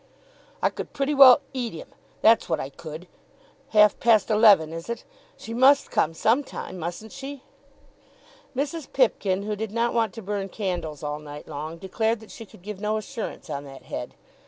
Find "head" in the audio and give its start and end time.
13.83-14.15